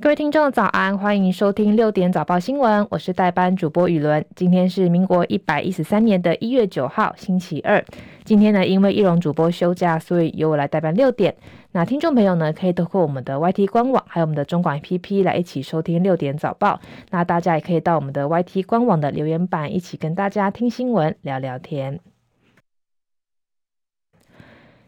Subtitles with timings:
[0.00, 4.24] 各位听众早安，欢迎收听六点早报新闻，我是代班主播雨伦。
[4.36, 7.84] 今天是民国一百一十三年的一月九号，星期二。
[8.22, 11.34] 今天呢，因为易容主播休假，所以由我来代班六点。
[11.72, 16.80] 那听众朋友呢，可以透过我们的 YT 官网，还有我们的中广 APP 来一起收听六点早报。
[17.10, 21.98] 那大家也可以到我们的 YT 官网的留言板，一起跟大家听新闻、聊聊天。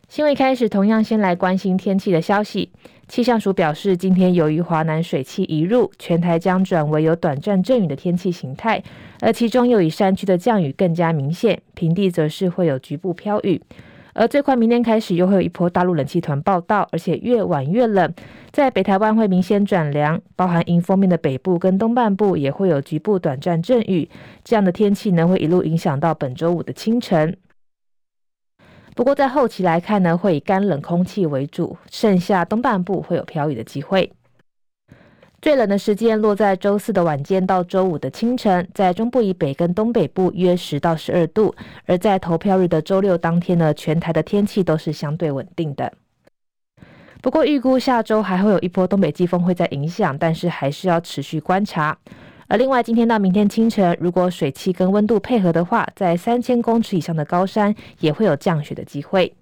[0.06, 2.72] 新闻一开始，同样先来关心天气的消息。
[3.10, 8.80] 气象署表示，今天由于华南水汽移入，全台将转为有短暂阵雨的天气形态，
[9.20, 13.60] 而其中又以山区的降雨更加明显，平地则是会有局部飘雨。
[14.12, 18.14] 而最快明天开始又会有一波大陆冷气团报到，而且越晚越冷，
[18.52, 24.08] 在北台湾会明显转凉，包含迎风面的北部跟东半部也会有局部短暂阵雨。
[24.44, 27.36] 这样的天气呢，会一路影响到本周五的清晨。
[29.00, 34.12] 不过在后期来看呢，会以干冷空气为主，剩下东半部会有飘雨的机会。
[35.40, 41.54] 最冷的时间落在周四的晚间到周五的清晨，在中部以北跟东北部约十到十二度。
[41.86, 45.90] 而在投票日的周六当天呢，全台的天气都是相对稳定的。
[47.22, 51.96] 不过预估下周还会有一波东北季风会在影响，但是还是要持续观察。
[52.50, 59.32] 而另外，今天到明天清晨，如果水汽跟温度配合的话，在三千公尺以上的高山也会有降雪的机会。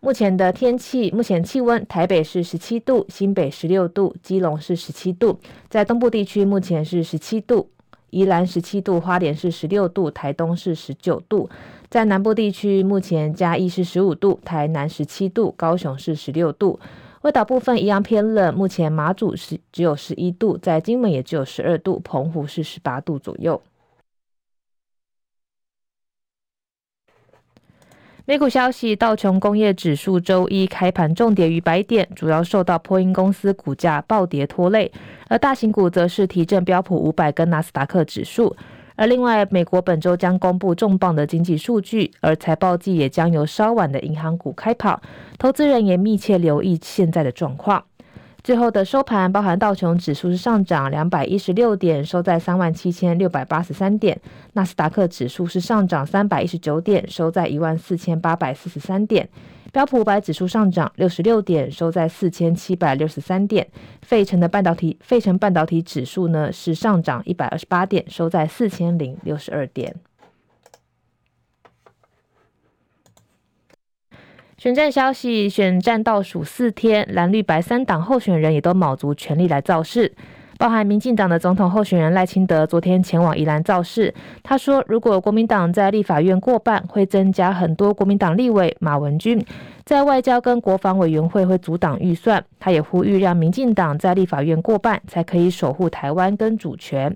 [0.00, 7.68] 目前的天气，目前气温，台北是十七度，新北十六度，基隆是十七度，在东部地区目前是十七度，
[8.08, 11.50] 宜兰十七度，花莲是十六度，台东是十九度，
[11.90, 16.80] 在南部地区目前嘉义是十五度，台南十七度，高雄是十六度。
[17.24, 23.62] 外岛部分一样偏冷，目前马祖是只有十一度，在金门也只有十二度，澎湖是十八度左右。
[28.26, 34.92] 美股消息，道琼工业指数周一开盘重跌逾百点，主要受到波音公司股价暴跌拖累，
[35.28, 38.54] 而大型股则是提振标普五百跟纳斯达克指数。
[38.96, 45.02] 而另外，美国本周将公布重磅的经济数据，而财报季也将由稍晚的银行股开跑，
[45.38, 47.84] 投资人也密切留意现在的状况。
[48.44, 54.14] 最后的收盘，包含道琼指数是上涨两百一十六点，收在三万七千六百八十三点；
[54.52, 59.28] 纳斯达克指数是上涨三百一十九点，收在一万四千八百四十三点。
[59.74, 63.66] 标普五百指数上涨六十六点，收在四千七百六十三点。
[64.02, 69.96] 费城的半导体费城半导体指数呢是上涨一百二十八点，收在四千零六十二点。
[74.56, 80.14] 选战消息，选战倒数四天，蓝绿白三党候选人也都卯足全力来造势。
[80.64, 88.74] 包含民进党的总统候选人赖清德昨天前往宜兰造势，他说，如果国民党在立法院过半，会增加很多国民党立委。
[88.80, 89.44] 马文君
[89.84, 97.14] 在外交跟国防委员会会阻挡预算，他也呼吁让民进党在立法院过半，才可以守护台湾跟主权。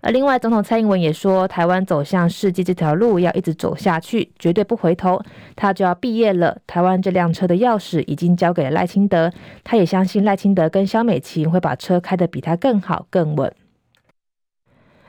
[0.00, 5.20] 而另外，总统蔡英文也说，台湾走向世界这条路要一直走下去，绝对不回头。
[5.56, 9.32] 他就要毕业了，台湾这辆车的钥匙已经交给了赖清德，
[9.64, 13.52] 他也相信赖清德跟萧美琴会把车开得比他更好、更稳。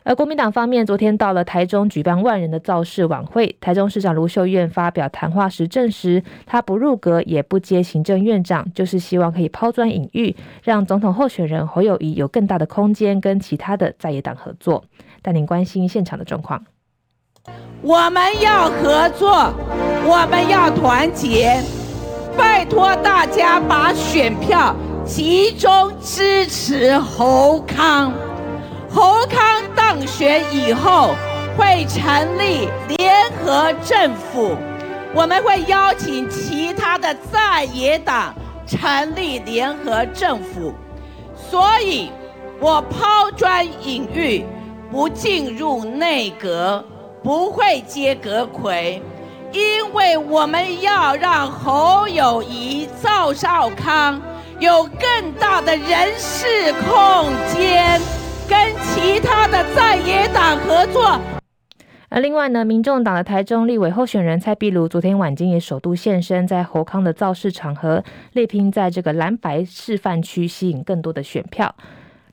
[0.10, 3.56] 而国民党方面，昨天到了台中举办万人的造势晚会。
[3.62, 14.84] 台中市长卢秀燕发表谈话时证实，他不入阁，也不接行政院长，就是希望可以抛砖引玉，让总统候选人侯友宜有更大的空间跟其他的在野党合作。
[15.22, 16.66] 带您关心现场的状况。
[17.84, 19.54] 我们要合作，
[20.08, 21.56] 我们要团结，
[22.36, 24.76] 拜托大家把选票
[25.06, 25.70] 集中
[26.02, 28.12] 支持侯康。
[28.92, 31.14] 侯康当选以后，
[31.56, 32.04] 会成
[32.40, 32.68] 立
[32.98, 34.56] 联合政府，
[35.14, 38.34] 我们会邀请其他的在野党
[38.66, 40.74] 成立联合政府，
[41.36, 42.12] 所以
[42.60, 44.44] 我抛砖引玉，
[44.92, 46.84] 不进入内阁，
[47.24, 49.00] 不会接阁揆，
[49.52, 54.20] 因为我们要让侯友谊、赵少康
[54.60, 58.02] 有更大的人事空间。
[58.50, 61.22] 跟其他的在野党合作。
[62.10, 68.04] 而另外呢，民众党的台中立委候选人蔡壁如昨天晚间也首度现身在侯康的造势场合，
[68.34, 71.76] 力拼在这个蓝白示范区吸引更多的选票。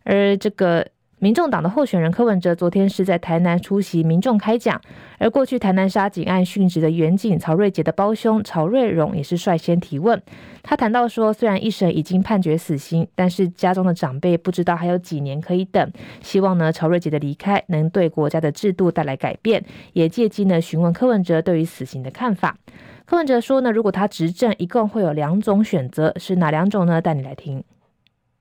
[0.04, 0.86] 而这个
[1.18, 4.78] 民众党的候选人柯文哲昨天是在台南出席民众开讲，
[5.16, 10.20] 而过去台南杀警案殉职的员警曹瑞杰的胞兄曹瑞荣也是率先提问。
[10.62, 15.90] 他谈到说，虽然一审已经判决死刑，但是家中的长辈不知道还有几年可以等，
[16.20, 19.64] 希望呢曹瑞杰的离开能对国家的制度带来改变，
[19.94, 22.58] 也借机呢询问柯文哲对于死刑的看法。
[23.06, 27.00] 柯文哲说呢，如果他执政，一共会有两种选择，是哪两种呢？
[27.00, 27.64] 带你来听。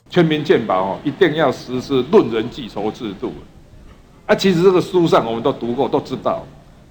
[0.09, 3.33] 全民健保哦，一定要实施论人计酬制度。
[4.25, 6.43] 啊，其实这个书上我们都读过，都知道。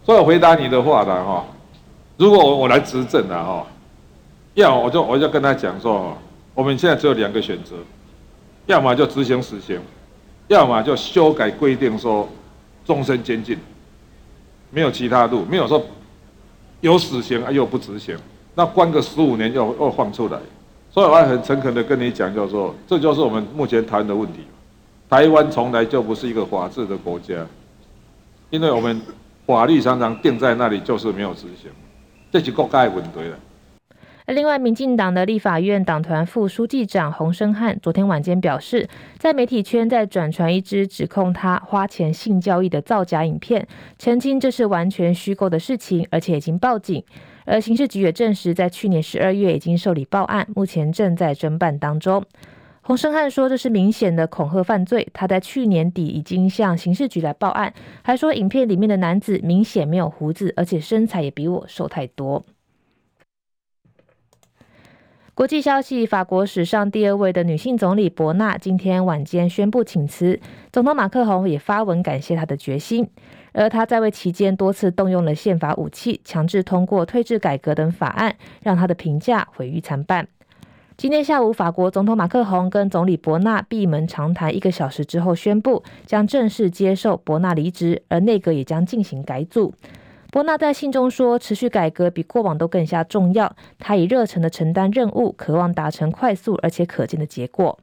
[0.04, 1.44] 所以我回答你的话呢，哈，
[2.16, 3.66] 如果我我来执政了哈，
[4.54, 6.16] 要我就我就跟他讲说，
[6.54, 7.76] 我们现在只有两个选择，
[8.66, 9.80] 要么就执行死刑，
[10.48, 12.28] 要么就修改规定说
[12.84, 13.58] 终身监禁，
[14.70, 15.82] 没有其他路，没有说
[16.82, 18.16] 有死刑啊又不执行，
[18.54, 20.38] 那关个十五年又又放出来。
[20.94, 24.42] 所以我很诚恳的跟你讲，就是说，这就是我们目前谈的问题。
[25.10, 27.34] 台湾从来就不是一个法治的国家，
[28.48, 29.02] 因为我们
[29.44, 31.68] 法律常常定在那里，就是没有执行，
[32.30, 33.36] 这是国家的问题了。
[34.28, 38.88] 另外，民进党的立法院党团副书记长洪申翰昨天晚间表示，
[39.18, 43.66] 在媒体圈在转传一支指控他花钱性交易的造假影片，
[43.98, 47.02] 澄清这是完全虚构的事情，而且已经报警。
[47.44, 52.24] 而刑事局也证实，在去年十二月已经受理报案，目前正在侦办当中。
[52.82, 55.08] 洪胜汉说，这是明显的恐吓犯罪。
[55.14, 62.44] 他在去年底已经向刑事局来报案，还说影片里面的男子明显没有胡子，而且身材也比我瘦太多。
[65.32, 70.38] 国际消息：法国史上第二位的女性总理博纳今天晚间宣布请辞，
[70.70, 73.08] 总统马克宏也发文感谢她的决心。
[73.54, 80.28] 而他在位期间多次动用了宪法武器，强制通过退制改革等法案，让他的评价毁誉参半。
[80.96, 89.72] 今天下午，法国总统马克宏跟总理伯纳闭门长谈一个小时之后，宣布将正式接受伯纳离职，而内阁也将进行改组。
[90.30, 97.78] 伯纳在信中说：“持续改革比过往都更加重要，他以热忱的承担任务，渴望达成快速而且可见的结果。”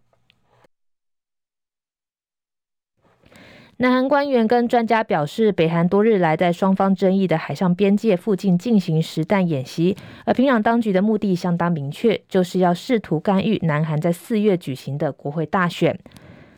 [3.82, 15.98] 南韩官员跟专家表示，北韩多日来在双方争议的海上边界附近进行实弹演习，而平壤当局的目的相当明确，就是要试图干预南韩在四月举行的国会大选。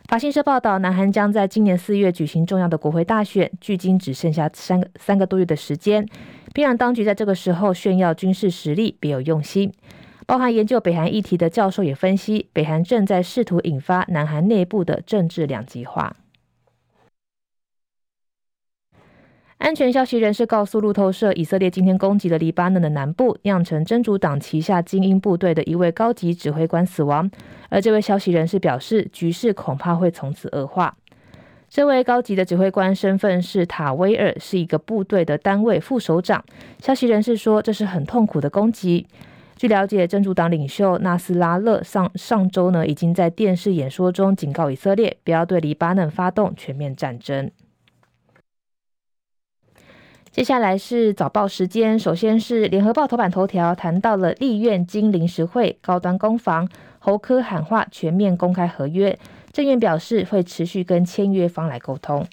[0.10, 6.06] 法新社报道，南韩将在今年四月举行重要的国会大选，距今只剩下三个三个多月的时间。
[6.54, 9.72] 平壤当局在这个时候炫耀军事实力，别有用心。
[10.28, 16.18] 包含研究北韩议题的教授也分析，北韩正在试图引发南韩内部的政治两极化。
[19.64, 27.32] 安全消息人士告诉路透社，以色列今天攻击了黎巴嫩的南部，酿成真主党旗下精英部队的一位高级指挥官死亡。
[27.70, 30.98] 而这位消息人士表示，局势恐怕会从此恶化。
[31.70, 36.44] 这位高级的指挥官身份是塔威尔，是一个部队的单位副首长。
[36.80, 39.08] 消息人士说，这是很痛苦的攻击。
[39.56, 47.50] 据了解，真主党领袖纳斯拉勒上上周呢，已经在电视演说中警告以色列，不要对黎巴嫩发动全面战争。
[50.34, 59.20] 接下来是早报时间，首先是联合报头版头条谈到了立院经临时会高端攻防，侯科喊话全面公开合约，
[59.52, 62.26] 政院表示会持续跟签约方来沟通。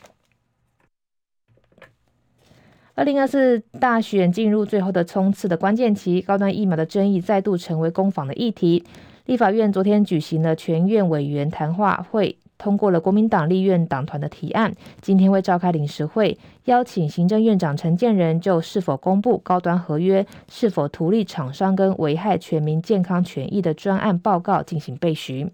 [2.95, 8.83] 二零二四大选进入最后的冲刺的关键期，高端疫苗的争议再度成为攻防的议题。
[9.27, 12.39] 立法院昨天举行了全院委员谈话会。
[12.61, 14.71] 通过了国民党立院党团的提案，
[15.01, 16.37] 今天会召开临时会，
[16.67, 25.51] 邀请行政院长陈建仁就是否公布高端合约、是否图利厂商跟危害全民健康权益的专案报告进行备询。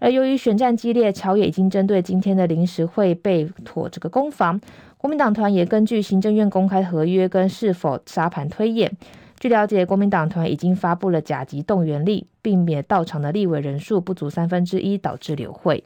[0.00, 4.60] 而由于选战激烈，朝野已经针对今天的临时会被妥这个攻防，
[4.96, 8.96] 国民党团也根据行政院公开合约跟是否沙盘推演。
[9.40, 15.84] 据了解，国民党团已经发布了甲级动员令，避免到场的立委人数不足三分之一，导致流会。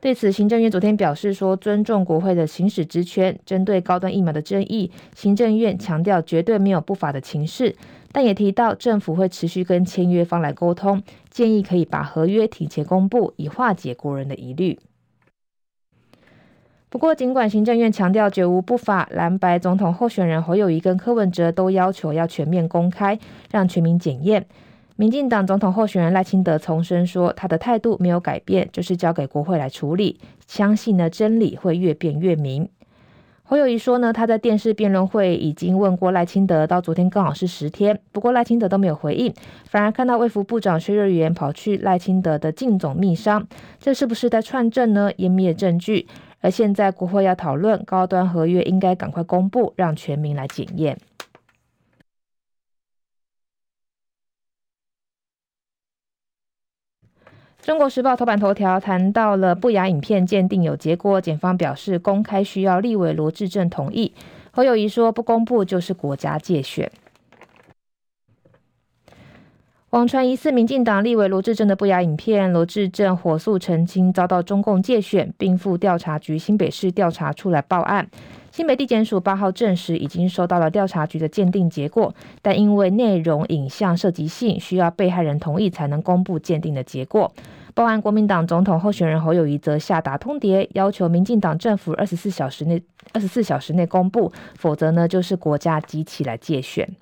[0.00, 3.36] 对此，行政院昨天表示说，尊重国会的行使职权。
[3.44, 7.74] 针对高端疫苗的争议，行政院强调绝对没有不法的情势，
[8.12, 14.78] 但也提到政府会持续跟签约方来沟通，建议可以把合约提前公布，以化解国人的疑虑。
[16.88, 23.18] 不过，尽管行政院强调绝无不法，蓝白总统候选人侯友宜跟柯文哲都要求要全面公开，
[23.50, 24.46] 让全民检验。
[25.00, 32.68] 民进党总统候选人赖清德重申说，他的态度没有改变，就是交给国会来处理，相信呢真理会越辩越明。
[33.44, 39.32] 侯友宜说呢，他在电视辩论会已经问过赖清德，到昨天刚好是十天，不过赖清德都没有回应，
[39.66, 43.46] 反而看到卫福部长薛瑞元跑去赖清德的竞总密商，
[43.78, 45.12] 这是不是在串证呢？
[45.16, 46.08] 湮灭证据。
[46.40, 50.98] 而现在国会要讨论高端合约，应该赶快公布，让全民来检验。
[57.68, 64.10] 中国时报头版头条谈到了不雅影片鉴定有结果，检方表示公开需要立委罗志正同意。
[64.52, 66.90] 侯友宜说不公布就是国家界选。
[69.90, 78.08] 网传疑似民进党立委罗志正的不雅影片，罗志正火速澄清遭到中共界选，并赴调查局新北市调查处来报案。
[78.50, 87.30] 新北地检署八号证实已经收到了调查局的鉴定结果，但因为内容影像涉及性，需要被害人同意才能公布鉴定的结果。
[87.78, 92.82] 报案国民党总统候选人侯友宜则下达通牒，要求民进党政府二十四小时内
[93.12, 96.96] 二十四小时内公布，否则呢就是国家机器来介选。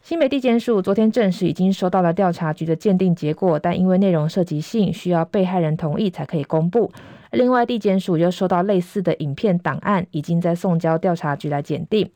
[0.00, 6.90] 新北地检署昨天证实已经收到了调查局的鉴定结果，但因为内容涉及性，需要被害人同意才可以公布。
[7.32, 12.10] 另外，地检署又收到类似的影片档案，已经在送交调查局来检定。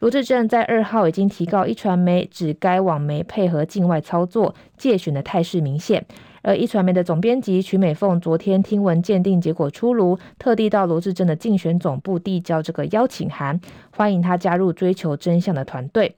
[0.00, 6.06] 罗志正在二号已经提告一传媒，指该网媒配合境外操作，借选的态势明显。
[6.42, 16.14] 而一传媒的总编辑曲美凤昨天听闻鉴定结果出炉，特地到罗志正的竞选总部递交这个邀请函，欢迎他加入追求真相的团队。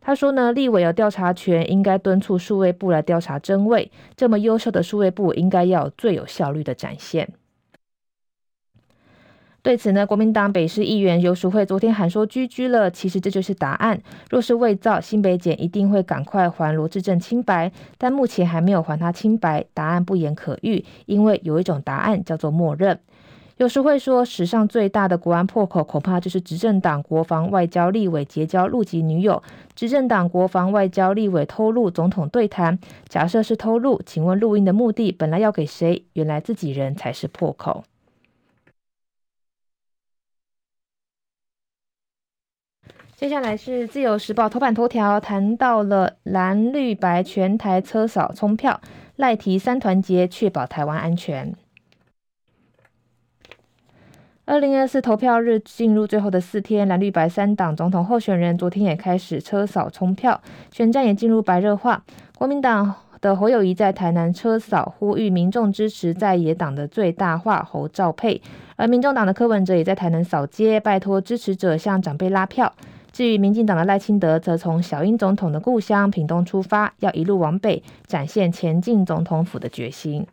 [0.00, 3.90] 他说呢，立委有调查权，应该敦促数位部来调查真伪。
[4.14, 7.28] 这么优秀的数位部，应该要最有效率的展现。
[9.64, 13.98] 对此呢，国民党北市议员游淑慧昨天喊说：“居居了，其实这就是答案。
[14.28, 17.72] 若是伪造，新北检一定会赶快还罗志正清白。
[17.96, 23.00] 但目前还没有还他清白，答案不言可喻，因为有一种答案叫做默认。”
[23.56, 29.42] 有时会说，史上最大的国安破口，恐怕就是执政党国防外交立委结交陆籍女友。
[29.74, 32.78] 执政党国防外交立委偷录总统对谈，
[33.08, 36.04] 假设是偷录，请问录音的目的本来要给谁？
[36.12, 37.84] 原来自己人才是破口。
[43.16, 48.80] 接下来是自由时报头版头条，谈到了蓝绿白全台车扫冲票，
[49.14, 51.54] 赖提三团结，确保台湾安全。
[54.44, 60.40] 二零二四投票日进入最后的四天，蓝绿白三党总统候选人昨天也开始车扫冲票，
[60.72, 62.04] 选战也进入白热化。
[62.36, 68.42] 国民党的侯友宜在台南车扫，呼吁民众支持在野党的最大化侯赵配；
[68.74, 72.74] 而民众党的柯文哲也在台南扫街，拜托支持者向长辈拉票。
[73.14, 80.26] 至于民进党的赖清德，则从小英总统的故乡屏东出发，要一路往北，展现前进总统府的决心。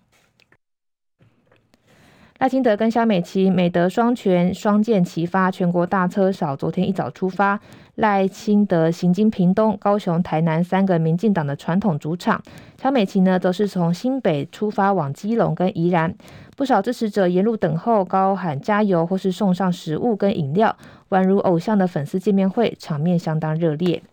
[2.40, 6.56] 赖清德跟萧美琪美德双全，双箭齐发，全国大车少。
[6.56, 7.60] 昨天一早出发，
[7.94, 12.42] 赖清德行经屏东、高雄、台南三个民进党的传统主场，
[12.82, 16.16] 萧美琪呢则是从新北出发往基隆跟宜兰。
[16.62, 20.78] 不少支持者沿路等候，高喊加油，或是送上食物跟饮料，
[21.10, 24.04] 宛如偶像的粉丝见面会，场面相当热烈。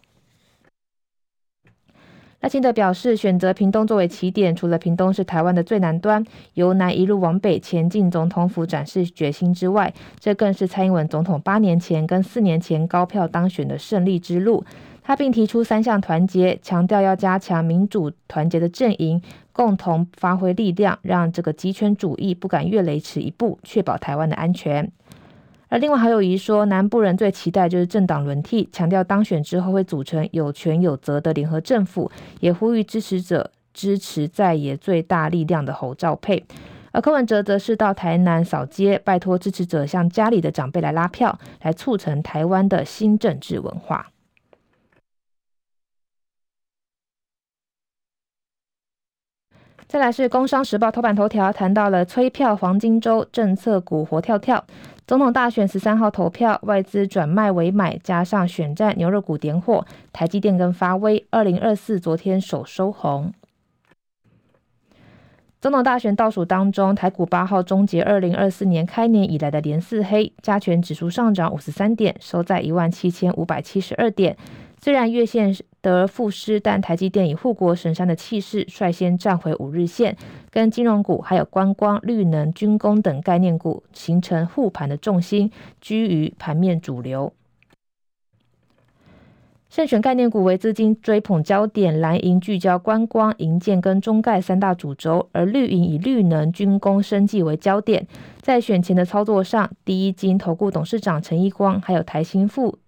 [2.40, 6.24] 赖清德表示，选择屏东作为起点，除了屏东是台湾的最南端，
[6.54, 14.64] 由南一路往北前进总统府展示决心之外，这更是蔡英文总统八年前跟四年前高票当选的胜利之路。
[15.02, 19.22] 他并提出三项团结，强调要加强民主团结的阵营，
[19.58, 24.88] 共同发挥力量，让这个集权主义不敢越雷池一步，确保台湾的安全。
[25.68, 36.44] 而另外还有一说，南部人最期待就是政党轮替，强调当选之后会组成有权有责的联合政府，也呼吁支持者支持在野最大力量的侯兆佩。
[36.92, 44.06] 而柯文哲则是到台南扫街，拜托支持者向家里的长辈来拉票，来促成台湾的新政治文化。
[49.88, 54.62] 再来是《工商时报》头版头条，谈到了催票黄金周，政策股活跳跳。
[55.06, 63.32] 总统大选十三号投票，外资转卖为买，加上选战牛肉股点火，台积电跟发威，二零二四昨天首收红。
[65.58, 74.36] 总统大选倒数当中，台股八号终结二零二四年开年以来的连四黑，加权指数上涨五十三点，收在一万七千五百七十二点。
[74.80, 80.16] 虽然月线得而复失，但台积电以护国神山的气势率先站回五日线，
[80.50, 87.32] 跟金融股还有观光、绿能、军工等概念股形成护盘的重心，居于盘面主流。
[89.68, 98.06] 胜选概念股为资金追捧焦点，蓝银聚焦观光、银建跟中概三大主轴，而绿银以绿能、军工、生技为焦点。
[98.40, 102.78] 在选前的操作上，第一金投顾董事长陈一光，还有台新富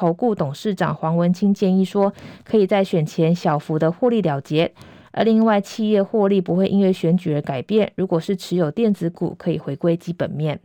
[0.00, 2.10] 投顾董事长黄文清建议说，
[2.42, 4.72] 可以在选前小幅的获利了结。
[5.12, 10.58] 而另外，企业获利不会因为选举而改变，如果是持有电子股，可以回归基本面。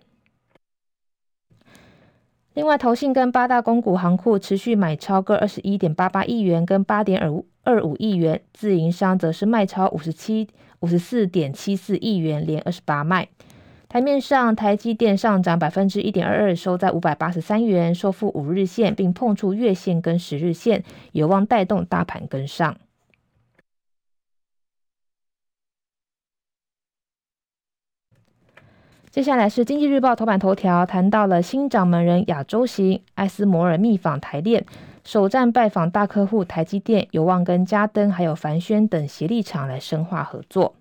[2.53, 10.47] 另外，投信跟八大公股行库持续买超各二十一点八八亿元跟八点二二五亿元，自营商则是卖超五十七
[10.79, 13.27] 五十四点七四亿元，连二十八卖。
[13.95, 20.83] 台面上，台积电上涨百分之一点二二，收在五百八十三元，收复五日线，并碰触月线跟十日线，
[21.13, 22.75] 有望带动大盘跟上。
[29.09, 34.65] 接下来是经济日报头版头条，谈到了新掌门人亚洲行，艾斯摩尔密访台电，
[35.05, 40.75] 首站拜访大客户台积电，有望跟嘉登还有凡轩等协力厂来深化合作。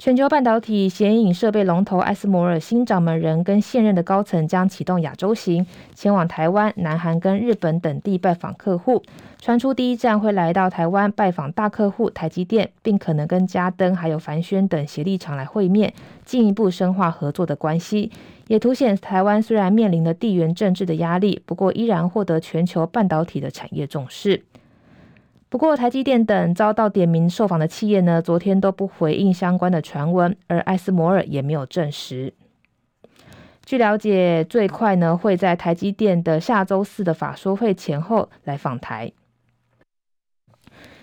[0.00, 9.02] 全球半导体显影设备龙头艾斯摩尔新掌门人跟现任的高层将启动亚洲行，前往台湾、南韩跟日本等地拜访客户。
[9.40, 15.92] 传出第一站会来到台湾拜访大客户台积电，并可能跟嘉登还有凡轩等协力厂来会面，
[16.24, 18.12] 进一步深化合作的关系。
[18.46, 24.44] 也凸显台湾虽然面临了地缘政治的压力，不过依然获得全球半导体的产业重视。
[25.50, 32.34] 不过，台积电等遭到点名受访的企业呢，昨天都不回应相关的传闻，而艾斯摩尔也没有证实。
[33.64, 39.12] 据了解，最快呢会在台积电的下周四的法说会前后来访台。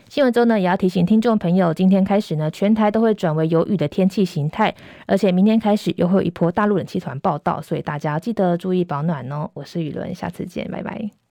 [0.07, 4.73] 新闻中呢也要提醒听众朋友，今天开始呢，全台都会转为有雨的天气形态，
[5.07, 9.49] 而且明天开始又会有一波大陆冷气团报道，所以大家记得注意保暖哦。
[9.55, 11.09] 我是雨伦，下次见，拜拜。